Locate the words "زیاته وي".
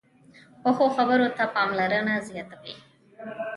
2.27-2.75